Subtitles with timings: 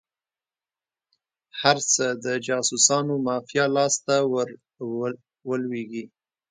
[1.61, 4.15] هر څه د جاسوسانو مافیا لاس ته
[4.95, 5.11] ور
[5.49, 6.03] ولویږي.